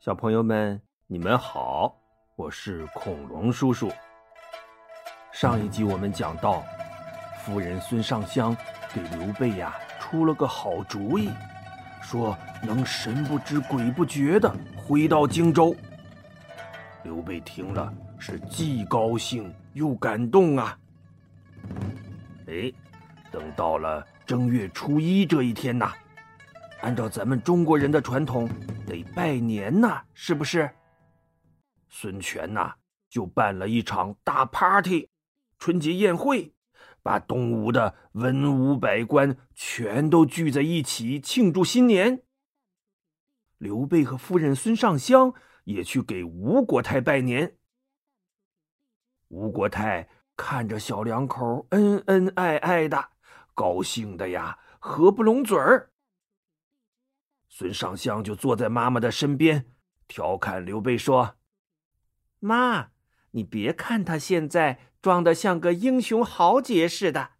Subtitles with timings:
[0.00, 1.94] 小朋友们，你们好，
[2.34, 3.92] 我是恐龙叔叔。
[5.30, 6.64] 上一集我们讲到，
[7.44, 8.56] 夫人孙尚香
[8.94, 11.28] 给刘备呀出了个好主意，
[12.00, 15.76] 说能神不知鬼不觉的回到荆州。
[17.04, 20.78] 刘备听了是既高兴又感动啊。
[22.46, 22.72] 哎，
[23.30, 25.92] 等到了正月初一这一天呐。
[26.82, 28.48] 按照咱们中国人的传统，
[28.86, 30.70] 得拜年呐，是不是？
[31.88, 32.74] 孙权呐，
[33.08, 35.08] 就办了一场大 party，
[35.58, 36.54] 春节宴会，
[37.02, 42.22] 把东吴的文武百官全都聚在一起庆祝新年。
[43.58, 45.34] 刘备和夫人孙尚香
[45.64, 47.56] 也去给吴国太拜年。
[49.28, 53.10] 吴国太看着小两口恩恩爱爱的，
[53.54, 55.90] 高兴的呀，合不拢嘴儿。
[57.60, 59.66] 孙尚香就坐在妈妈的身边，
[60.08, 61.36] 调侃刘备说
[62.40, 62.92] ：“妈，
[63.32, 67.32] 你别看他现在装的像个英雄豪杰似的，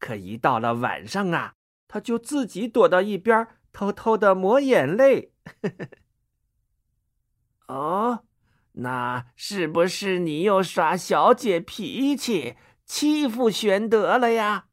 [0.00, 1.54] 可一到了晚上啊，
[1.86, 5.32] 他就自己躲到一边，偷偷的抹眼泪。
[7.68, 8.24] ”哦，
[8.72, 14.66] 那是不是你又耍小姐脾气，欺负玄德了呀？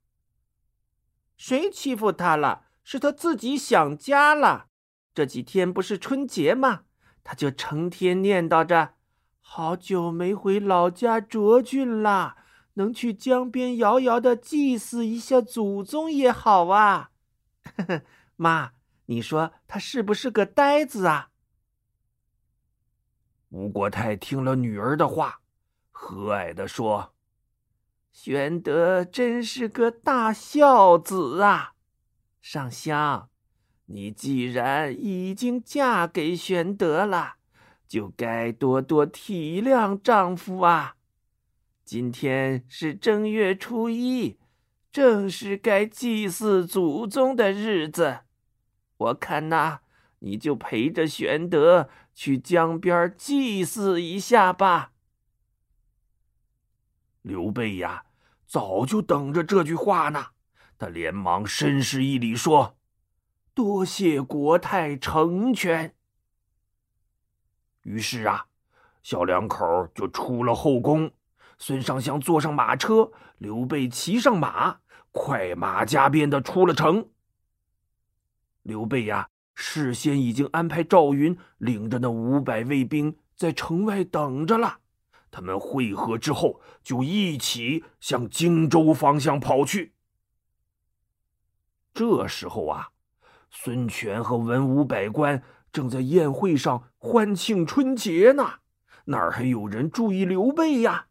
[1.38, 2.66] 谁欺负他了？
[2.83, 4.69] 是他自己想家了。
[5.16, 6.81] 这几天不是春节吗？
[7.23, 8.95] 他就成天念叨着，
[9.39, 12.35] 好久没回老家涿郡了，
[12.73, 17.11] 能去江边遥遥的祭祀一下祖宗也好啊。
[18.35, 18.73] 妈，
[19.05, 21.31] 你说他是不是个呆子啊？
[23.50, 25.39] 吴国太听了女儿的话，
[25.91, 27.16] 和蔼的说
[28.11, 31.75] ：“玄德真是个大孝子啊，
[32.41, 33.29] 上香。”
[33.88, 37.36] 你既然已经嫁给玄德了，
[37.88, 40.95] 就该多多体谅丈夫啊！
[41.83, 44.40] 今天是正月初一，
[44.91, 48.22] 正是该祭祀祖宗的日子。
[48.97, 49.81] 我看呐，
[50.19, 54.94] 你就陪着玄德去江边祭祀一下吧。
[57.22, 58.06] 刘备呀，
[58.47, 60.28] 早就等着这句话呢，
[60.79, 62.75] 他连忙深施一礼说。
[63.55, 65.95] 多谢国太成全。
[67.83, 68.47] 于是啊，
[69.01, 71.09] 小两口就出了后宫。
[71.57, 74.81] 孙尚香坐上马车，刘备骑上马，
[75.13, 77.09] 快马加鞭的出了城。
[78.61, 84.79] 刘备呀，事先已经安排赵云领着那五百卫兵在城外等着了。
[85.31, 89.94] 他们会合之后，就一起向荆州方向跑去。
[91.94, 92.91] 这时候啊。
[93.57, 98.59] 孙权和文武百官正在宴会上欢庆春节呢，
[99.05, 101.07] 哪儿还有人注意刘备呀？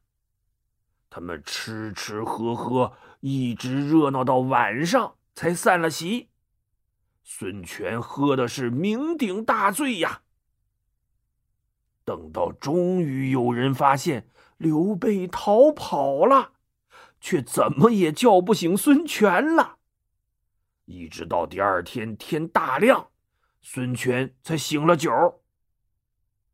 [1.09, 6.29] 他们吃吃喝喝，一直热闹到晚上才散了席。
[7.23, 10.21] 孙权喝的是酩酊大醉呀。
[12.05, 14.29] 等到终于有人发现
[14.59, 16.53] 刘备逃跑了，
[17.21, 19.79] 却怎么也叫不醒孙权了。
[20.85, 23.11] 一直到第二天天大亮，
[23.63, 25.11] 孙权才醒了酒。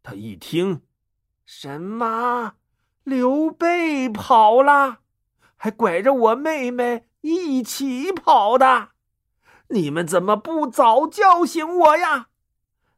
[0.02, 0.82] 他一听，
[1.44, 2.54] 什么
[3.02, 5.00] 刘备跑了，
[5.56, 8.90] 还拐着我妹妹一起跑的，
[9.68, 12.28] 你们怎么不早叫醒我呀？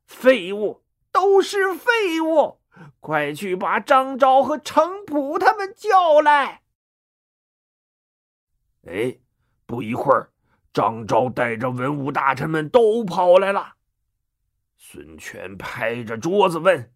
[0.05, 2.61] 废物，都是废物！
[3.01, 6.63] 快去把张昭和程普他们叫来。
[8.87, 9.19] 哎，
[9.67, 10.33] 不一会儿。
[10.73, 13.75] 张昭带着文武大臣们都跑来了。
[14.79, 16.93] 孙权拍着桌子问：“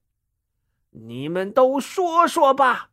[0.91, 2.91] 你们都说说吧，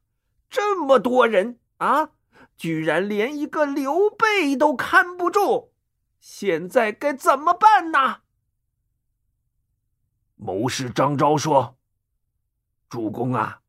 [0.50, 2.12] 这么多人啊，
[2.58, 5.72] 居然连一个刘备都看不住，
[6.20, 8.22] 现在该怎么办呢？”
[10.36, 11.78] 谋士张昭说
[12.90, 13.62] ：“主公啊，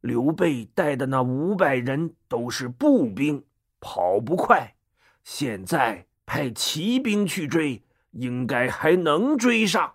[0.00, 3.44] 刘备带的那五百人都是步兵，
[3.80, 4.74] 跑不快，
[5.22, 9.94] 现在。”派骑兵去追，应该还能追上。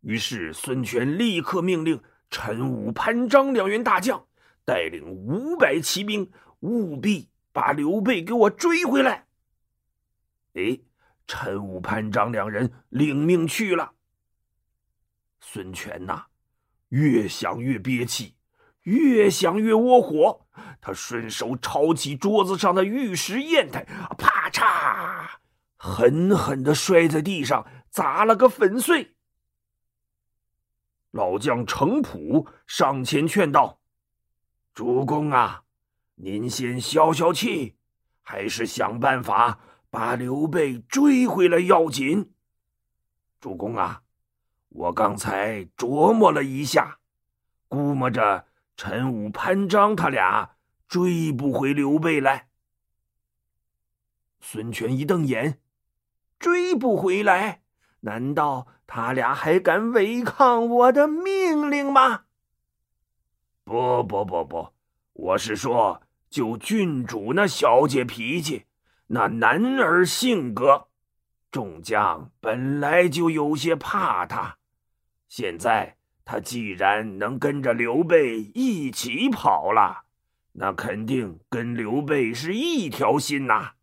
[0.00, 4.26] 于是孙权立刻命令陈武、潘璋两员大将
[4.64, 9.26] 带领五百骑兵，务必把刘备给我追回来。
[10.54, 10.78] 哎，
[11.26, 13.92] 陈武、潘璋两人领命去了。
[15.42, 16.24] 孙权呐，
[16.88, 18.34] 越想越憋气，
[18.84, 20.46] 越想越窝火。
[20.80, 23.84] 他顺手抄起桌子上的玉石砚台，
[24.16, 25.28] 啪嚓，
[25.76, 29.14] 狠狠的摔在地上，砸了个粉碎。
[31.10, 33.80] 老将程普上前劝道
[34.72, 35.64] ：“主公啊，
[36.14, 37.76] 您先消消气，
[38.22, 39.58] 还是想办法
[39.90, 42.32] 把刘备追回来要紧。
[43.40, 44.02] 主公啊，
[44.68, 46.98] 我刚才琢磨了一下，
[47.66, 48.46] 估摸着
[48.76, 50.50] 陈武、潘璋他俩
[50.90, 52.48] 追不回刘备来。”
[54.42, 55.60] 孙权一瞪眼
[56.40, 57.62] ：“追不回来？
[58.00, 62.24] 难道他俩还敢违抗我的命令吗
[63.62, 64.72] ？”“不不不不，
[65.12, 68.64] 我是说，就郡主那小姐脾气，
[69.08, 70.88] 那男儿性格，
[71.52, 74.58] 众将本来就有些怕他。
[75.28, 80.06] 现在他既然能跟着刘备一起跑了，
[80.52, 83.74] 那肯定跟刘备是一条心呐。”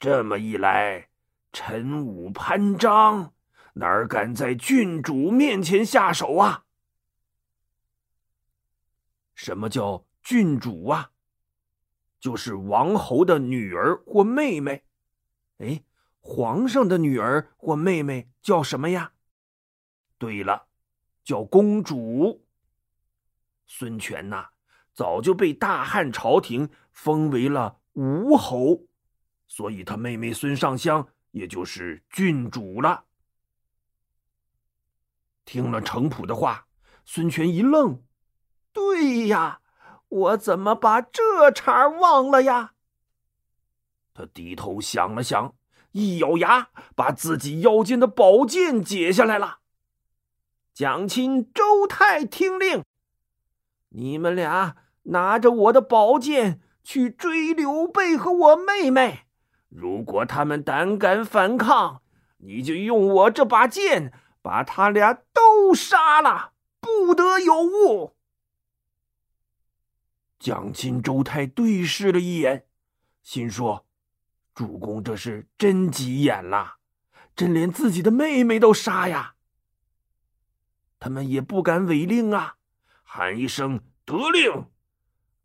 [0.00, 1.08] 这么一来，
[1.52, 3.32] 陈武、潘璋
[3.74, 6.64] 哪敢在郡主面前下手啊？
[9.34, 11.12] 什么叫郡主啊？
[12.20, 14.84] 就是王侯的女儿或妹妹。
[15.58, 15.84] 哎，
[16.20, 19.12] 皇上的女儿或妹妹叫什么呀？
[20.18, 20.66] 对了，
[21.24, 22.44] 叫公主。
[23.66, 24.48] 孙权呐，
[24.98, 28.82] 早就被大汉朝廷封为了吴侯。
[29.46, 33.04] 所以，他妹妹孙尚香也就是郡主了。
[35.44, 36.66] 听了程普的话，
[37.04, 38.02] 孙权一愣
[38.74, 39.60] ：“对呀，
[40.08, 42.74] 我怎么把这茬忘了呀？”
[44.12, 45.54] 他低头想了想，
[45.92, 49.60] 一咬牙，把自己腰间的宝剑解下来了。
[50.74, 52.82] 蒋钦、周泰听令
[53.90, 54.76] ：“你们俩
[55.08, 59.26] 拿着我的宝剑去追刘备和我妹妹。”
[59.68, 62.00] 如果他们胆敢反抗，
[62.38, 68.16] 你就用我这把剑把他俩都杀了，不得有误。
[70.38, 72.66] 蒋钦、周泰对视了一眼，
[73.22, 73.84] 心说
[74.54, 76.76] ：“主公这是真急眼了，
[77.34, 79.34] 真连自己的妹妹都杀呀！”
[81.00, 82.56] 他们也不敢违令啊，
[83.02, 84.66] 喊一声“得令”，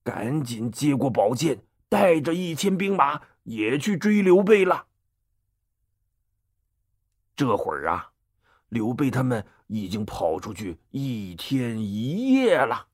[0.03, 3.21] 赶紧接过宝剑，带着一千兵马。
[3.44, 4.85] 也去追刘备了。
[7.35, 8.13] 这会儿啊，
[8.69, 12.88] 刘备他们已经跑出去一天一夜了，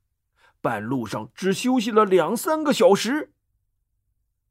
[0.60, 3.32] 半路上只休息了两三个小时。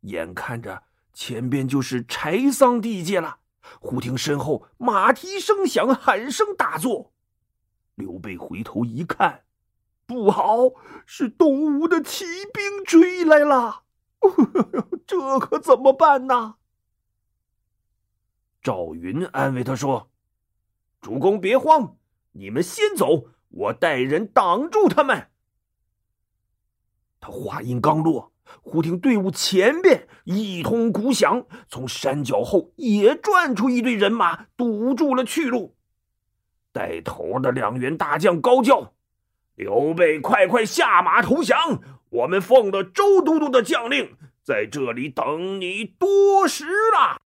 [0.03, 3.41] 眼看着前边就是柴桑地界了，
[3.81, 7.13] 忽听身后马蹄声响，喊声大作。
[7.97, 9.43] 刘备回头一看，
[10.09, 10.71] 不好，
[11.05, 12.25] 是东吴的骑
[12.55, 13.83] 兵追来了。
[15.07, 16.55] 这可怎么办呢？
[18.63, 20.11] 赵云安慰他说
[21.03, 21.99] ：“主公别慌，
[22.33, 25.29] 你们先走，我带人挡住他们。”
[27.21, 28.33] 他话音刚落，
[28.63, 35.77] 忽听队伍前边一通鼓响，从山脚后也转出一队人马，堵住了去路。
[36.73, 38.95] 带头的两员大将高叫
[39.59, 41.83] ：“刘备，快快下马投降！
[42.11, 44.17] 我们奉了周都督的将令。”
[44.49, 47.21] 在这里等你多时了。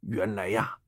[0.00, 0.78] 原来呀，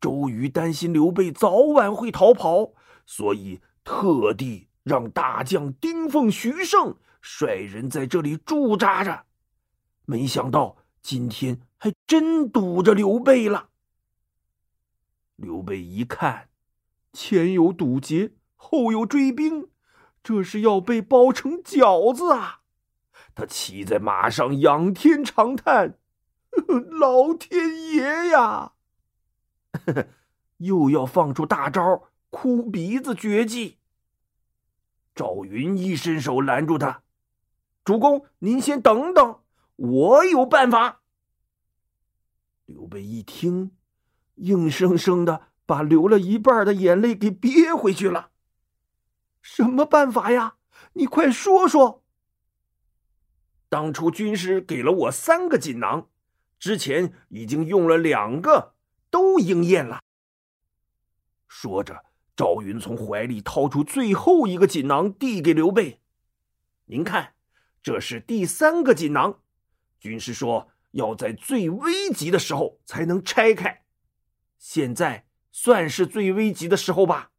[0.00, 2.72] 周瑜担心刘备早晚会逃跑，
[3.04, 9.26] 所以特地让大将丁奉、徐盛率人在这里驻扎着。
[10.06, 13.68] 没想到今天还真堵着刘备了。
[15.36, 16.48] 刘备一看，
[17.12, 18.30] 前有堵截，
[18.64, 19.68] 后有追兵，
[20.22, 22.60] 这是要被包成饺子啊！
[23.34, 25.98] 他骑在马上，仰天长叹
[27.00, 28.74] ：“老天爷呀！”
[30.58, 33.78] 又要放出大招，哭鼻子绝技。
[35.14, 37.02] 赵云一伸手拦住他
[37.84, 39.40] ：“主公，您先等等，
[39.76, 41.02] 我有办法。”
[42.64, 43.72] 刘备一听，
[44.36, 48.30] 硬生生的把流了一半的眼泪给憋回去了。
[49.42, 50.56] 什么办法呀？
[50.94, 52.02] 你快说说。
[53.68, 56.08] 当初军师给了我三个锦囊，
[56.58, 58.74] 之前已经用了两个，
[59.10, 60.00] 都应验了。
[61.48, 62.04] 说着，
[62.36, 66.00] 赵云从怀里掏出最后一个锦囊，递给刘备
[66.86, 67.34] ：“您看，
[67.82, 69.40] 这是第三个锦囊。
[69.98, 73.84] 军师说要在最危急的时候才能拆开，
[74.58, 77.30] 现在算是最危急的时候吧？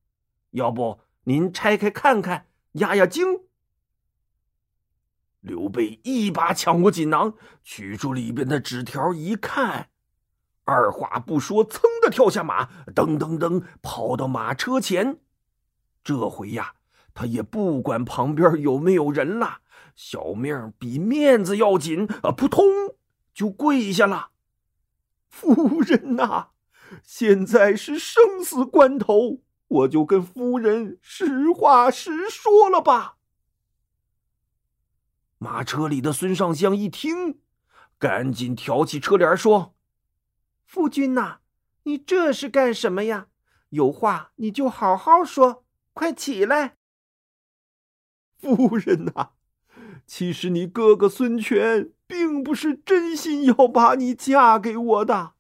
[0.52, 3.42] 要不您拆开看看，压压惊。”
[5.42, 9.90] 刘备一把抢过锦囊，取出里边的纸条，一看，
[10.64, 15.20] 二话不说，噌的跳下马，噔噔噔跑到马车前。
[16.02, 16.76] 这回呀，
[17.14, 19.60] 他也不管旁边有没有人了，
[19.96, 22.32] 小命比面子要紧啊！
[22.32, 22.66] 扑通
[23.34, 24.30] 就跪下了。
[25.28, 26.52] 夫人呐，
[27.04, 29.42] 现在是生死关头，
[29.74, 33.18] 我就跟夫人实话实说了吧。
[35.38, 37.40] 马车里的孙尚香一听，
[37.98, 39.76] 赶紧挑起车帘说
[40.66, 41.40] ：“夫君呐，
[41.84, 43.28] 你这是干什么呀？
[43.70, 46.78] 有话你就好好说，快起来。”
[48.40, 49.32] 夫人呐，
[50.06, 51.92] 其实你哥哥孙权。
[52.06, 55.34] 并不是真心要把你嫁给我的，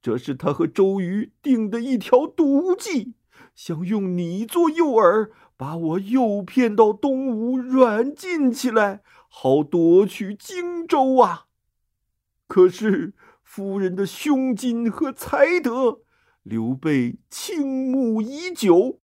[0.00, 3.14] 这是他和周瑜定的一条毒计，
[3.58, 11.46] 想用你做诱饵，把我诱骗到东吴软禁起来，好夺取荆州啊！
[12.46, 16.02] 可是夫人的胸襟和才德，
[16.44, 19.00] 刘备倾慕已久，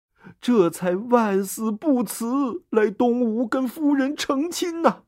[0.40, 5.02] 这才万死不辞来东吴跟夫人成亲呐。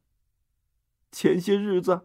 [1.10, 2.02] 前些日子，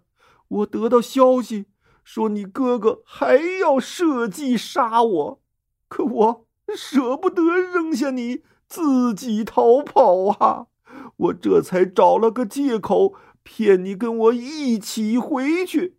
[0.48, 1.66] 我得到消息，
[2.06, 5.42] 说你哥哥还要设计杀我，
[5.90, 6.45] 可我
[6.76, 10.68] 舍不得扔下你自己逃跑啊！
[11.18, 15.98] 我这才找了个借口骗你跟我一起回去。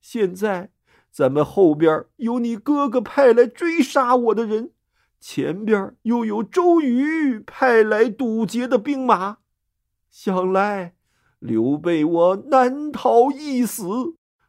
[0.00, 0.70] 现在
[1.10, 4.72] 咱们后边有你哥哥派来追杀我的人，
[5.20, 9.38] 前边又有周瑜派来堵截的兵马，
[10.10, 10.94] 想来。
[11.38, 13.84] 刘备，我难逃一死，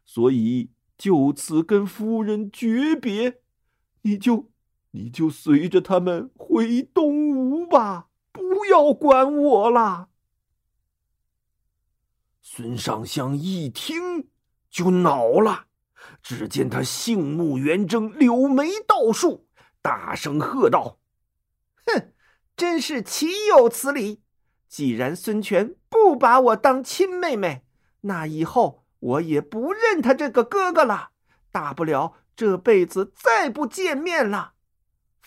[0.03, 3.41] 所以就此跟夫人诀别。
[4.01, 4.49] 你就
[4.91, 10.09] 你就随着他们回东吴吧，不要管我了。
[12.41, 14.29] 孙尚香一听
[14.69, 15.65] 就恼了，
[16.21, 19.47] 只见他杏目圆睁，柳眉倒竖，
[19.81, 20.99] 大声喝道
[21.85, 22.13] ：“哼，
[22.57, 24.23] 真是岂有此理！
[24.67, 27.65] 既然孙权……”不把我当亲妹妹，
[28.01, 31.09] 那以后我也不认他这个哥哥了。
[31.51, 34.53] 大不了这辈子再不见面了。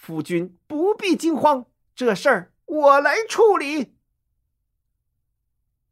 [0.03, 3.95] 夫君不必惊慌，这事儿我来处理。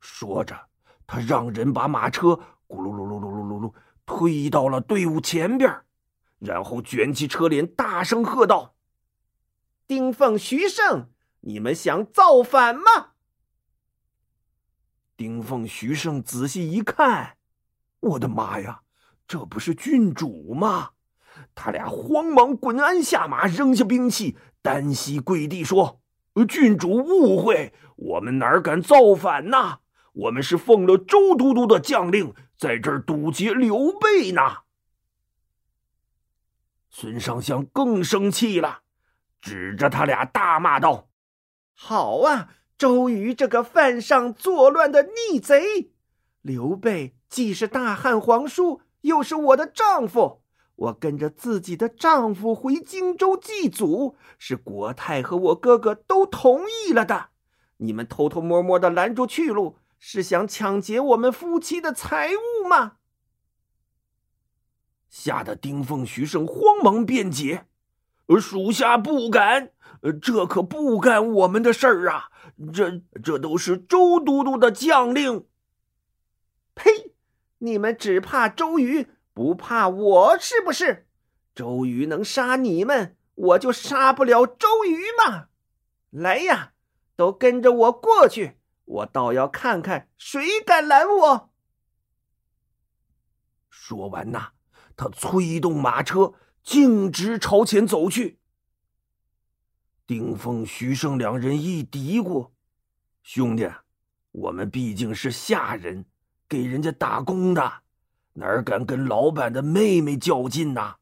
[0.00, 0.66] 说着，
[1.06, 2.30] 他让人把马车
[2.66, 3.72] 咕噜噜噜噜噜噜噜
[4.04, 5.82] 推到了队伍前边，
[6.40, 8.74] 然后卷起车帘，大声喝道
[9.86, 11.08] ：“丁奉、徐盛，
[11.42, 13.12] 你们想造反吗？”
[15.16, 17.36] 丁奉、徐盛仔细一看，
[18.00, 18.82] 我的妈呀，
[19.28, 20.94] 这不是郡主吗？
[21.54, 26.00] 他俩慌忙滚鞍下马，扔下兵器，单膝跪地说
[26.48, 29.80] ：“郡主误会，我们哪敢造反呐？
[30.12, 34.40] 我们是奉了周都督的将令，在这儿堵截刘备呢。”
[36.90, 38.80] 孙尚香更生气了，
[39.40, 41.08] 指着他俩大骂道
[41.74, 45.92] ：“好啊！”周瑜这个犯上作乱的逆贼，
[46.40, 50.39] 刘备既是大汉皇叔，又是我的丈夫，
[50.80, 57.28] 我跟着自己的丈夫回荆州祭祖，是国太和我哥哥都同意了的。
[57.78, 62.92] 你们偷偷摸摸的拦住去路，是想抢劫我们夫妻的财物吗？
[65.10, 67.66] 吓得丁奉、徐盛慌忙辩解
[68.40, 69.72] ：“属下不敢。”，
[70.22, 72.30] 这可不干我们的事儿啊！
[72.72, 75.44] 这这都是周都督的将令。
[76.74, 77.12] 呸！
[77.58, 81.06] 你们只怕周瑜，不怕我是不是？
[81.54, 85.48] 周瑜能杀你们，我就杀不了周瑜吗？
[86.10, 86.72] 来呀，
[87.16, 91.52] 都跟着我过去，我倒要看看谁敢拦我。
[93.68, 94.52] 说完呐，
[94.96, 98.38] 他催动马车，径直朝前走去。
[100.06, 102.50] 丁峰、徐盛两人一嘀咕
[103.22, 103.70] ：“兄弟，
[104.32, 106.06] 我们毕竟是下人，
[106.48, 107.82] 给人家打工的，
[108.32, 110.96] 哪敢跟老板的妹妹较劲呐？”“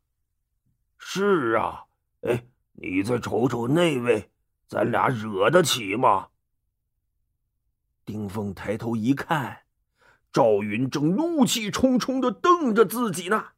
[0.99, 1.85] 是啊，
[2.23, 4.31] 哎，你再瞅瞅那位，
[4.67, 6.29] 咱俩惹得起吗？”
[8.05, 9.61] 丁峰抬头一看，
[10.33, 13.49] 赵云正怒气冲冲的瞪着自己呢，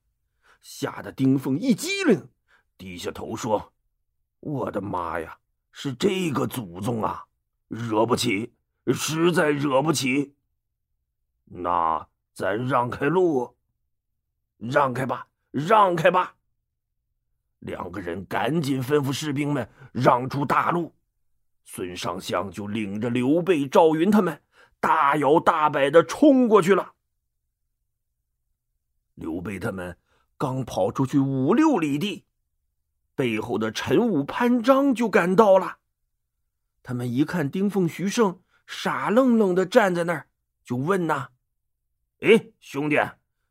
[0.60, 2.28] 吓得丁峰一激灵，
[2.76, 3.72] 低下头说
[4.40, 5.38] ：“我的妈呀！”
[5.72, 7.26] 是这个祖宗啊，
[7.68, 8.52] 惹不起，
[8.92, 10.34] 实在惹不起。
[11.44, 13.56] 那咱让开路，
[14.60, 16.36] 让开吧，让开吧。
[17.60, 20.94] 两个人赶紧吩咐士兵们让出大路。
[21.64, 24.42] 孙尚香就领着刘备、赵云他们
[24.80, 26.94] 大摇大摆的冲过去了。
[29.14, 29.96] 刘备他们
[30.36, 32.24] 刚跑出去五六里地，
[33.14, 35.78] 背后的陈武、潘璋就赶到了。
[36.82, 40.28] 他们一看丁奉、徐盛傻愣愣的站在那儿，
[40.64, 41.28] 就问呐
[42.20, 42.96] ：“哎，兄弟，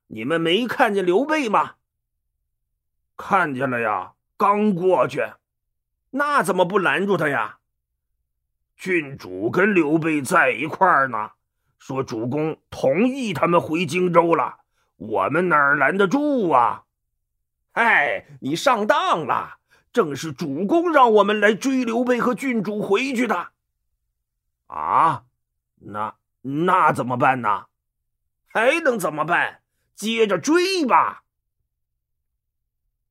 [0.09, 1.75] 你们没看见刘备吗
[3.17, 5.23] ？”“看见了呀，刚过去。
[6.11, 7.57] ”“那怎么不拦住他呀
[8.77, 11.31] ？”“郡主跟刘备在一块儿呢。”
[11.79, 14.57] 说主公同意他们回荆州了，
[14.97, 16.83] 我们哪儿拦得住啊？
[17.71, 19.59] 哎，你上当了！
[19.93, 23.51] 正是主公让我们来追刘备和郡主回去的。
[24.67, 25.23] 啊，
[25.77, 27.67] 那那怎么办呢？
[28.47, 29.61] 还能怎么办？
[29.99, 31.25] 接着追吧。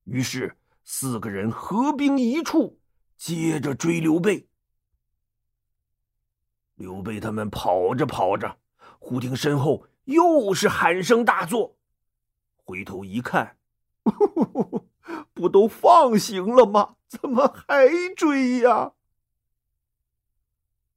[0.05, 2.79] 于是四个人合兵一处，
[3.15, 4.49] 接着追刘备。
[6.73, 8.57] 刘备他们跑着跑着，
[8.97, 11.77] 忽听身后又是喊声大作，
[12.55, 13.59] 回头一看，
[15.31, 16.95] 不都放行了吗？
[17.07, 18.93] 怎么还追呀？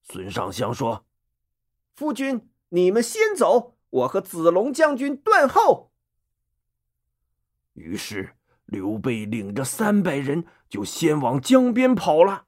[0.05, 1.05] 孙尚香说
[1.95, 5.93] ：“夫君，你们先走，我和子龙将军断后。”
[7.73, 12.47] 于是刘备领着三百人就先往江边跑了。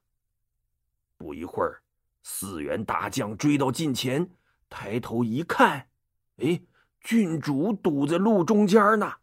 [1.17, 1.81] 不一会儿。
[2.27, 4.31] 四员大将追到近前，
[4.67, 5.89] 抬头一看，
[6.37, 6.59] 哎，
[6.99, 9.17] 郡主堵在路中间呢，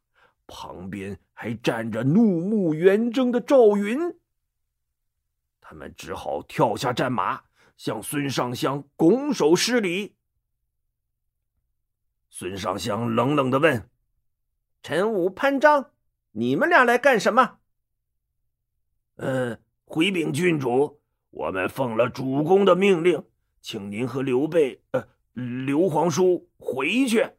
[0.47, 3.99] 旁边还站着怒目圆睁的赵云。
[5.61, 7.43] 他们只好跳下战马，
[7.77, 10.15] 向孙尚香拱手施礼。
[12.35, 13.91] 孙尚香冷冷的问
[14.83, 15.91] ：“陈武、潘璋，
[16.31, 17.59] 你们俩来干什么
[19.17, 20.99] ？”“呃，回禀郡主。”
[21.29, 23.23] 我们奉了主公的命令，
[23.61, 27.33] 请您和刘备，呃，刘皇叔回去。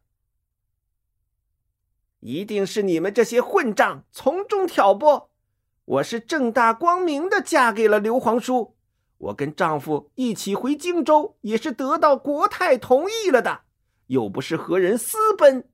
[2.20, 5.32] 一定是你们这些混账从中挑拨！
[5.86, 8.76] 我是正大光明的嫁给了刘皇叔，
[9.18, 13.62] 我跟丈夫一起回荆州，也是得到国太同意了的，
[14.14, 15.70] 又不是和人私奔。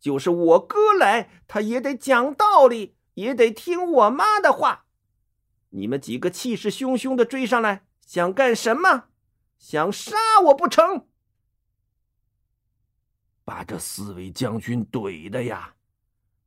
[0.00, 4.86] 就是我哥来，他也得讲道理，也得听我妈的话。
[5.70, 9.04] 你们几个气势汹汹的追上来，想干什么？
[9.58, 10.16] 想杀
[10.46, 11.06] 我不成？
[13.44, 15.74] 把这四位将军怼的呀！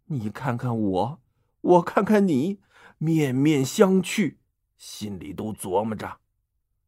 [0.06, 1.22] 你看看我，
[1.62, 2.60] 我看看你，
[2.98, 4.36] 面面相觑，
[4.78, 6.20] 心里都琢磨着：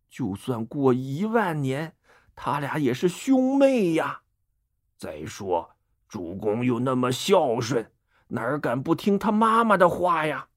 [0.10, 1.95] 就算过一万年，
[2.36, 4.23] 他俩也是兄妹呀。
[4.97, 5.69] 再说
[6.07, 7.91] 主公又那么孝顺，
[8.27, 10.47] 哪敢不听他妈妈的话呀？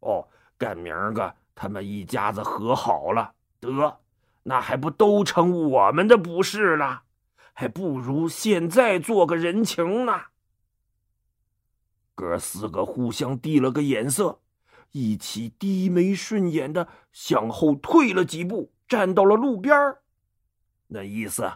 [0.00, 0.28] 哦。
[0.58, 3.98] 赶明儿个，他们一家子和好了，得，
[4.44, 7.02] 那还不都成我们的不是了？
[7.52, 10.26] 还不如现在做个人情呢。
[12.14, 14.38] 哥四个互相递了个眼色，
[14.92, 19.96] 一起低眉顺眼的向后退了几步，站到了路边
[20.86, 21.54] 那意思，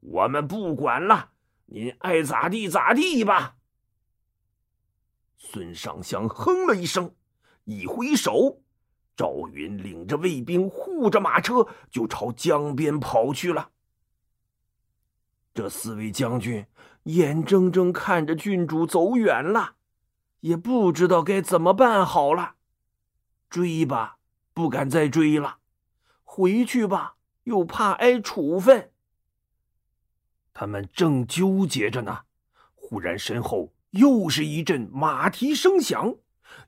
[0.00, 1.30] 我们不管了，
[1.74, 3.56] 您爱咋地咋地吧。
[5.38, 7.14] 孙尚香哼了一声。
[7.64, 8.60] 一挥手，
[9.16, 13.70] 赵云领着卫兵护着马车，就朝江边跑去了。
[15.54, 16.66] 这四位将军
[17.04, 19.76] 眼睁睁看着郡主走远了，
[20.40, 22.56] 也不知道该怎么办好了。
[23.48, 24.18] 追吧，
[24.52, 25.60] 不敢再追了；
[26.24, 28.91] 回去吧，又怕挨处分。
[30.54, 32.20] 他们正纠结着呢，
[32.74, 36.14] 忽然身后又是一阵马蹄声响。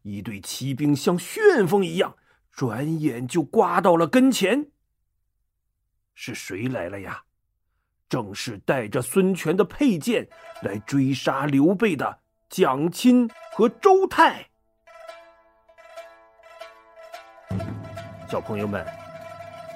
[0.02, 2.16] 一队骑兵像旋风一样，
[2.50, 4.70] 转眼就刮到了跟前。
[6.14, 7.22] 是谁来了呀？
[8.08, 10.28] 正是带着孙权的佩剑
[10.62, 14.46] 来追杀刘备的蒋钦和周泰。
[18.28, 18.86] 小朋友们，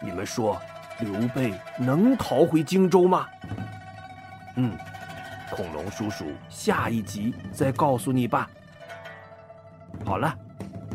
[0.02, 0.60] 你们说
[1.00, 3.26] 刘备能逃回荆州吗？
[4.60, 4.76] 嗯，
[5.52, 8.50] 恐龙叔叔下一集再告诉你吧。
[10.04, 10.36] 好了，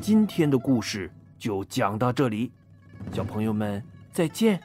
[0.01, 2.51] 今天的故事就讲到这里，
[3.13, 4.61] 小朋友们再见。